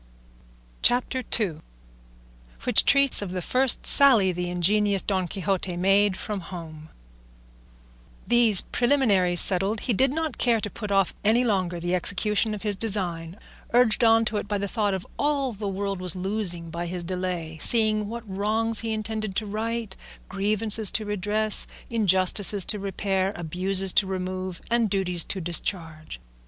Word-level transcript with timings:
CHAPTER 0.81 1.21
II. 1.39 1.57
WHICH 2.63 2.85
TREATS 2.85 3.21
OF 3.21 3.29
THE 3.33 3.41
FIRST 3.43 3.85
SALLY 3.85 4.31
THE 4.31 4.49
INGENIOUS 4.49 5.03
DON 5.03 5.27
QUIXOTE 5.27 5.77
MADE 5.77 6.17
FROM 6.17 6.39
HOME 6.39 6.89
These 8.25 8.61
preliminaries 8.61 9.41
settled, 9.41 9.81
he 9.81 9.93
did 9.93 10.11
not 10.11 10.39
care 10.39 10.59
to 10.59 10.71
put 10.71 10.91
off 10.91 11.13
any 11.23 11.43
longer 11.43 11.79
the 11.79 11.93
execution 11.93 12.55
of 12.55 12.63
his 12.63 12.75
design, 12.77 13.37
urged 13.73 14.03
on 14.03 14.25
to 14.25 14.37
it 14.37 14.47
by 14.47 14.57
the 14.57 14.67
thought 14.67 14.95
of 14.95 15.05
all 15.19 15.51
the 15.51 15.67
world 15.67 15.99
was 15.99 16.15
losing 16.15 16.71
by 16.71 16.87
his 16.87 17.03
delay, 17.03 17.59
seeing 17.61 18.07
what 18.07 18.27
wrongs 18.27 18.79
he 18.79 18.93
intended 18.93 19.35
to 19.35 19.45
right, 19.45 19.95
grievances 20.27 20.89
to 20.89 21.05
redress, 21.05 21.67
injustices 21.91 22.65
to 22.65 22.79
repair, 22.79 23.33
abuses 23.35 23.93
to 23.93 24.07
remove, 24.07 24.61
and 24.71 24.89
duties 24.89 25.23
to 25.23 25.39
discharge. 25.39 26.19